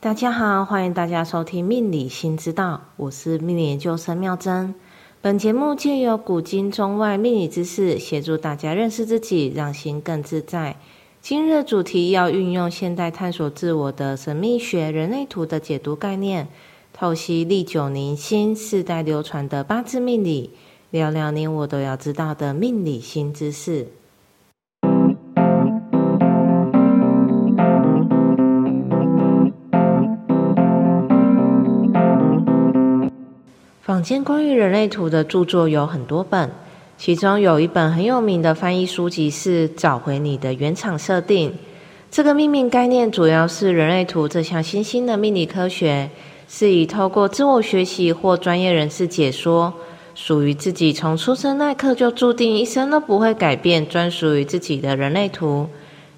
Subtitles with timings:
[0.00, 4.72] 大家好，欢迎大家收听命理新知道，我是命理研究生妙珍。
[5.20, 10.76] 本节目借由古今中外命理知识，协助大家认识自己，让心更自在。
[11.20, 16.46] 今日主题要运用现代探索自我的神秘学人类图的解读概念，
[16.92, 20.50] 透析历久弥新、世代流传的八字命理，
[20.90, 23.88] 聊聊你我都要知道的命理新知识。
[33.98, 36.48] 坊间关于人类图的著作有很多本，
[36.96, 41.50] 其中有一本很有名的翻译书籍是《找回你的原厂设定》。
[42.08, 46.08] 这个命名概念主要是人类图这项新兴的命理科学，
[46.48, 49.74] 是以透过自我学习或专业人士解说，
[50.14, 55.68] 属于自己从出生那刻就注定一生都不会改变，专属于自己的人类图。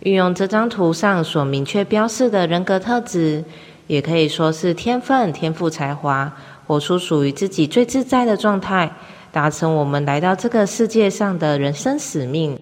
[0.00, 3.42] 运用这张图上所明确标示的人格特质，
[3.86, 6.30] 也可以说是天分、天赋、才华。
[6.70, 8.88] 活出属于自己最自在的状态，
[9.32, 12.56] 达成我们来到这个世界上的人生使命。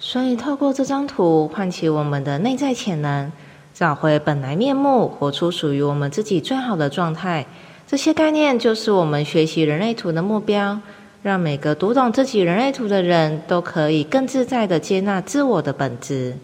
[0.00, 3.30] 所以，透过这张图，唤起我们的内在潜能，
[3.72, 7.46] 找回本来面目，活出属于我们自己最好的状态。
[7.86, 10.80] 这些概念就是我们学习人类图的目标，
[11.22, 16.36] 让每个读懂自己人类图的人都可以更自在的接纳自我的本质。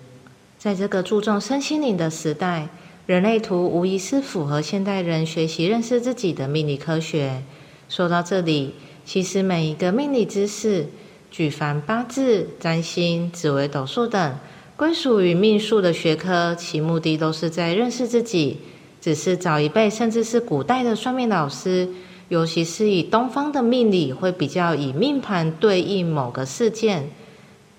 [0.57, 2.69] 在这个注重身心灵的时代。
[3.09, 7.43] 人类图无疑是符合现代人学习认识自己的命理科学。
[7.89, 8.75] 说到这里，
[9.07, 10.89] 其实每一个命理知识，
[11.31, 14.37] 举凡八字、占星、紫微斗数等，
[14.77, 18.59] 归属于命数的学科，其目的都是在认识自己。
[19.01, 21.89] 只是早一辈甚至是古代的算命老师，
[22.29, 27.09] 尤其是以东方的命理，会比较以命盘对应某个事件，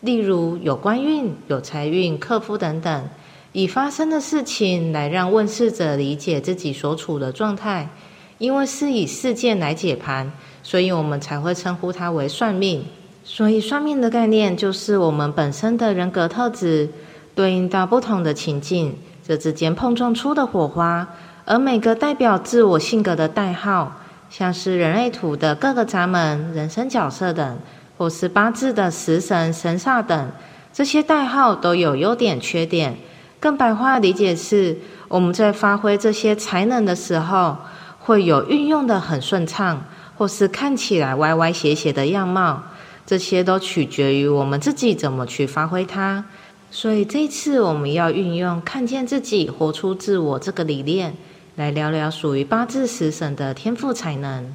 [0.01, 3.07] 例如有官运、有财运、克夫等等。
[3.51, 7.89] 以发生的事情来让问世者理解自己所处的状态，
[8.37, 12.85] 因为是以事件来解盘，所以我们才会称呼它为算命。
[13.23, 16.89] 所以算命的概念就是我们本身的人格特质
[17.35, 18.95] 对应到不同的情境，
[19.27, 21.07] 这之间碰撞出的火花，
[21.45, 27.59] 而每个代表自我性格的代号，像是人类图的各个闸门、人生角色等，
[27.97, 30.31] 或是八字的食神、神煞等，
[30.71, 32.95] 这些代号都有优点、缺点。
[33.39, 34.77] 更白话理解是，
[35.07, 37.57] 我们在发挥这些才能的时候，
[37.99, 39.81] 会有运用的很顺畅，
[40.17, 42.61] 或是看起来歪歪斜斜的样貌，
[43.05, 46.25] 这些都取决于我们自己怎么去发挥它。
[46.69, 51.15] 所以这一次我们要运用看见自己、活出自我这个理念，
[51.55, 54.53] 来聊聊属于八字食神的天赋才能。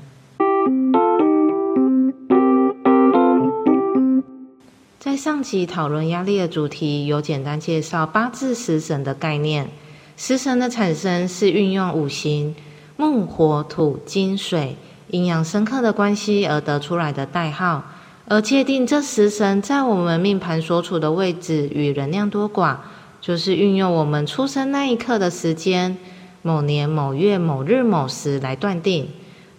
[5.04, 9.68] 在上集讨论压力的主题，有简单介绍八字食神的概念。
[10.16, 12.54] 食神的产生是运用五行
[12.96, 14.76] 木、火、土、金、水
[15.10, 17.84] 阴阳深刻的关系而得出来的代号，
[18.28, 22.78] 而界定这食神在我们命盘所处的位置与能量多寡，
[23.20, 25.98] 就是运用我们出生那一刻的时间，
[26.40, 29.06] 某年某月某日某时来断定。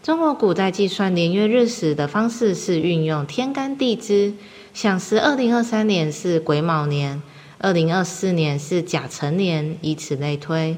[0.01, 4.33] 中国古代计算年月日时的方式是运用天干地支。
[4.75, 7.21] 像是二零二三年是癸卯年，
[7.59, 10.75] 二零二四年是甲辰年，以此类推。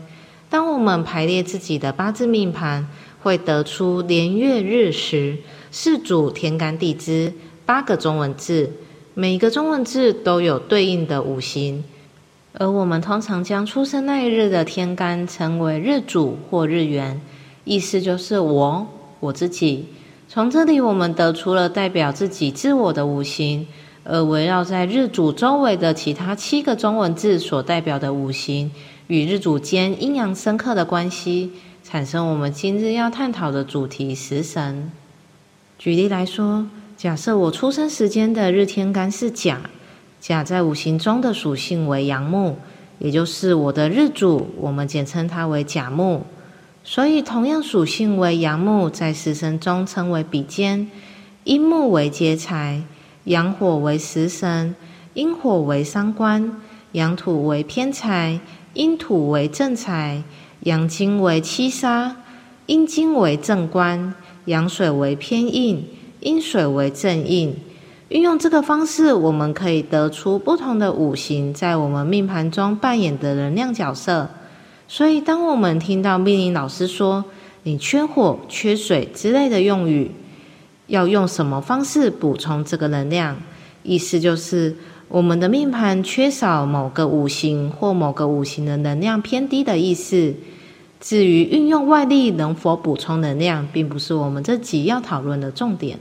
[0.52, 2.88] 当我们排列自己的八字命盘，
[3.24, 5.40] 会得出年月日时
[5.72, 7.34] 四组天干地支
[7.66, 8.72] 八个中文字，
[9.16, 11.84] 每一个中文字都有对应的五行。
[12.54, 17.20] 而我们通常将出生那一日的天干称为日主或日元，
[17.64, 18.88] 意思就是我
[19.20, 19.88] 我自己。
[20.30, 23.66] 从这里我们得出了代表自己自我的五行。
[24.10, 28.72] 而围绕在日主周围的其他七个中文字所代表的五行
[29.08, 31.52] 与日主间阴阳深刻的关系，
[31.84, 34.90] 产生我们今日要探讨的主题——食神。
[35.78, 39.60] 举例来说，假设我出生时间的日天干是甲，
[40.22, 42.56] 甲在五行中的属性为阳木，
[43.00, 46.26] 也就是我的日主，我们简称它为甲木。
[46.86, 50.90] 所以，同样属性为阳木，在食神中称为比肩，
[51.44, 52.84] 阴木为劫财。
[53.28, 54.74] 阳火为食神，
[55.14, 56.50] 阴火为伤官；
[56.94, 58.40] 阳土为偏财，
[58.74, 60.24] 阴土为正财；
[60.62, 62.16] 阳金为七杀，
[62.68, 64.14] 阴金为正官；
[64.46, 65.86] 阳水为偏印，
[66.22, 67.54] 阴水为正印。
[68.08, 74.30] 运用这个方式，我们可以得出不同的五行在我们命盘中扮演的能量角色。
[74.88, 77.26] 所以，当我们听到命理老师说
[77.64, 80.12] “你缺火、缺水”之类的用语，
[80.88, 83.38] 要用什么方式补充这个能量？
[83.84, 84.76] 意思就是
[85.08, 90.34] 我们的命盘缺少某个五行或某个五行的能量偏低的意思。
[91.00, 96.00] 至于运用外力能否补充能量，并不是我们这集要讨论的重点。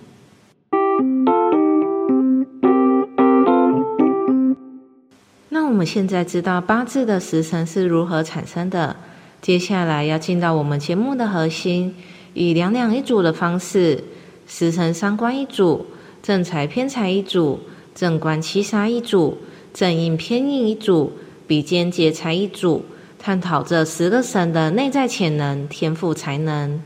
[5.50, 8.96] 那我们现在知道八字的时辰是如何产生的，
[9.42, 11.94] 接下来要进到我们节目的核心，
[12.32, 14.02] 以两两一组的方式，
[14.46, 15.86] 时辰三观一组，
[16.22, 17.60] 正财偏财一组，
[17.94, 19.38] 正官七杀一组，
[19.74, 21.12] 正印偏印一组，
[21.46, 22.84] 比肩劫财一组。
[23.18, 26.80] 探讨这十个神的内在潜能、天赋、才能。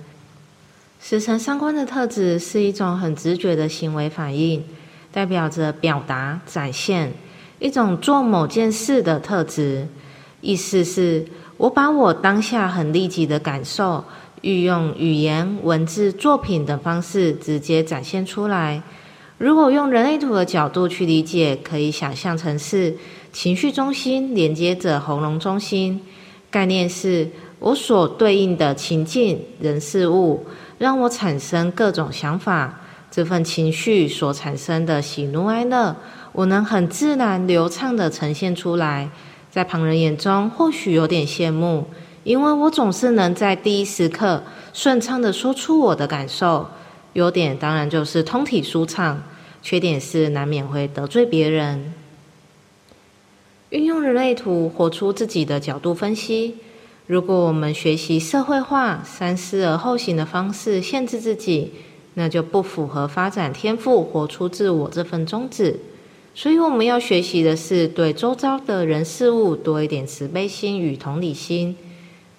[0.98, 4.64] 时辰三观的特质是一种很直觉的行为反应，
[5.12, 7.12] 代表着表达、展现
[7.58, 9.86] 一种做某件事的特质。
[10.40, 11.26] 意思是
[11.58, 14.02] 我把我当下很立即的感受，
[14.42, 18.82] 运用语言、文字、作品等方式直接展现出来。
[19.38, 22.96] 如果用人类图的角度去理解，可以想象成是
[23.32, 26.00] 情绪中心连接着喉咙中心。
[26.50, 30.44] 概念是我所对应的情境、人、事物，
[30.78, 32.80] 让我产生各种想法。
[33.10, 35.96] 这份情绪所产生的喜怒哀乐，
[36.32, 39.10] 我能很自然流畅的呈现出来。
[39.50, 41.86] 在旁人眼中，或许有点羡慕，
[42.24, 46.68] 因为我总是能在第一时刻顺畅的说出我的感受。
[47.14, 49.22] 优点当然就是通体舒畅，
[49.62, 51.92] 缺点是难免会得罪别人。
[53.70, 56.56] 运用人类图，活出自己的角度分析。
[57.06, 61.72] 如果我们学习社会化、三思而后行的方式限制自己，
[62.14, 65.80] 那就不符合发展天赋、活出自我这份宗旨。
[66.32, 71.76] 所以，我们要学习的是对周遭的人事物多一点慈悲心与同理心。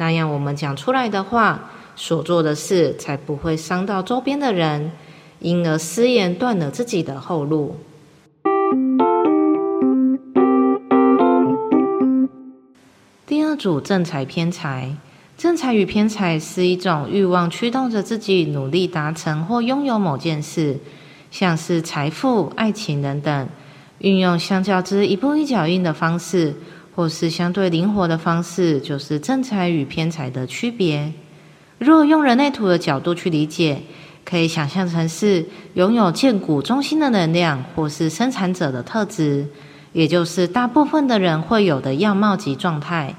[0.01, 4.91] 那样，我们讲出来的话、所做的事，才不会伤到周边的人，
[5.37, 7.75] 因而失言断了自己的后路。
[13.27, 14.95] 第二组正财偏财，
[15.37, 20.79] 正财与偏财是一种欲望驱动着自己努力达成或拥有某件事，
[21.29, 23.47] 像是财富、爱情等等。
[23.99, 26.55] 运用相较之一步一脚印的方式，
[26.95, 31.11] 或是相对灵活的方式，就是正财与偏财的区别。
[31.79, 33.81] 如果用人类图的角度去理解，
[34.23, 39.47] 可以想象成是拥有建股中心的能量，或是生产者的特质，
[39.93, 43.15] 也就是大部分的人会有的样貌及状态。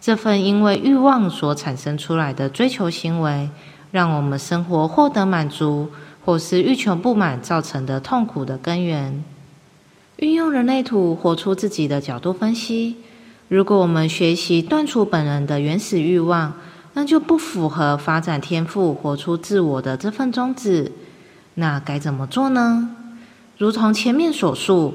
[0.00, 3.48] 这份因为欲望所产生出来的追求行为，
[3.92, 5.90] 让我们生活获得满足，
[6.24, 9.22] 或是欲求不满造成的痛苦的根源。
[10.16, 12.96] 运用人类图，活出自己的角度分析。
[13.50, 16.52] 如果我们学习断除本人的原始欲望，
[16.94, 20.92] 那就不符合发展天赋、活出自我的这份宗旨。
[21.54, 22.94] 那该怎么做呢？
[23.58, 24.94] 如同前面所述，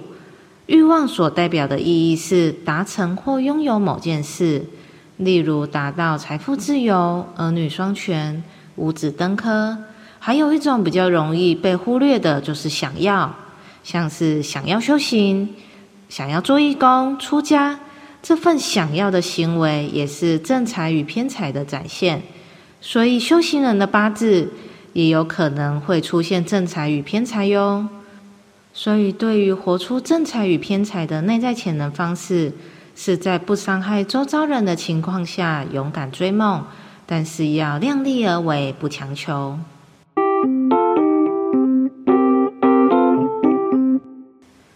[0.68, 4.64] 欲望所代表的意义是达成或拥有某件事。
[5.18, 8.42] 例如达到财富自由、儿女双全、
[8.78, 9.78] 五子登科，
[10.18, 13.36] 还有一种比较容易被忽略的，就是想要，
[13.84, 15.54] 像是想要修行、
[16.08, 17.78] 想要做义工、出家，
[18.28, 22.24] 这份想要的行为也是正财与偏财的展现。
[22.82, 24.52] 所以修行人的八字
[24.94, 27.88] 也有可能会出现正财与偏财哟。
[28.74, 32.52] 所以对于活出正财与偏财的内在潜能方式。
[32.98, 36.64] 是在不伤害周遭人的情况下勇敢追梦，
[37.06, 39.60] 但是要量力而为，不强求。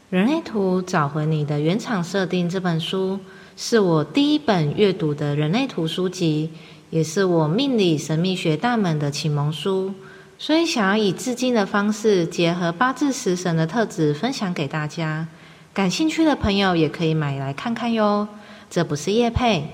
[0.10, 3.18] 人类图找回你的原厂设定这本书，
[3.62, 6.50] 是我第一本阅读的人类图书籍，
[6.92, 9.94] 也是我命理神秘学大门的启蒙书，
[10.38, 15.28] 所以想要以致敬的方式，结合八字食神的特质，分享给大家。
[15.74, 18.30] 感兴趣的朋友也可以买来看看哟，
[18.70, 19.68] 这不是叶配。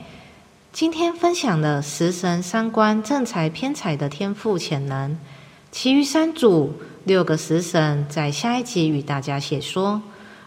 [0.73, 5.15] 今天分享的食神三观正财偏财的天赋潜能，
[5.71, 6.73] 其余三组
[7.03, 10.01] 六个食神在下一集与大家解说。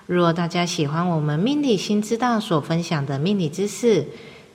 [0.09, 4.07] 若大家喜欢我们命理新知道所分享的命理知识，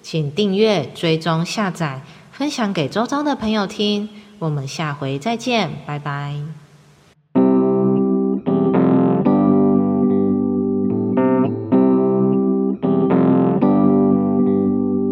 [0.01, 4.09] 请订阅、追踪、下载、分享给周遭的朋友听。
[4.39, 6.62] 我们下回再见，拜拜。